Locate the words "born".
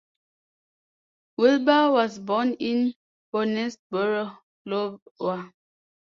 2.17-2.55